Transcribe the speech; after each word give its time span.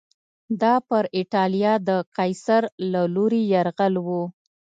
دا 0.61 0.73
پر 0.87 1.03
اېټالیا 1.17 1.73
د 1.87 1.89
قیصر 2.17 2.61
له 2.91 3.01
لوري 3.15 3.41
یرغل 3.53 3.95
و 4.05 4.07